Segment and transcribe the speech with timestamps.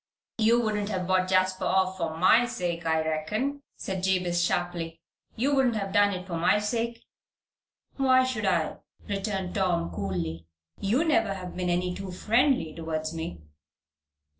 [0.39, 4.99] "You wouldn't have bought Jasper off for my sake, I reckon," said Jabez, sharply.
[5.35, 7.03] "You wouldn't have done it for my sake?"
[7.97, 8.77] "Why should I?"
[9.07, 10.47] returned Tom, coolly.
[10.79, 13.41] "You never have been any too friendly towards me."